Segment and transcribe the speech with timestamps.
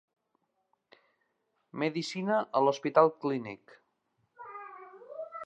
[1.83, 3.79] Medicina a l'Hospital Clínic.